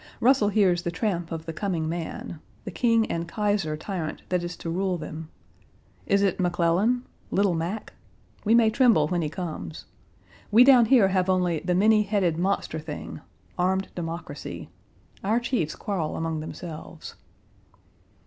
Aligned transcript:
Russell 0.19 0.49
hears 0.49 0.81
the 0.81 0.89
tramp 0.89 1.31
of 1.31 1.45
the 1.45 1.53
coming 1.53 1.87
man 1.87 2.39
the 2.63 2.71
king 2.71 3.05
and 3.11 3.27
kaiser 3.27 3.77
tyrant 3.77 4.23
that 4.29 4.43
is 4.43 4.57
to 4.57 4.67
rule 4.71 4.97
them. 4.97 5.29
Is 6.07 6.23
it 6.23 6.39
McClellan? 6.39 7.05
"Little 7.29 7.53
Mac"? 7.53 7.93
We 8.43 8.55
may 8.55 8.71
tremble 8.71 9.09
when 9.09 9.21
he 9.21 9.29
comes. 9.29 9.85
We 10.49 10.63
down 10.63 10.85
here 10.87 11.09
have 11.09 11.29
only 11.29 11.59
"the 11.59 11.75
many 11.75 12.01
headed 12.01 12.35
monster 12.39 12.79
thing," 12.79 13.21
armed 13.59 13.89
democracy. 13.93 14.71
Our 15.23 15.39
chiefs 15.39 15.75
quarrel 15.75 16.15
among 16.15 16.39
themselves. 16.39 17.13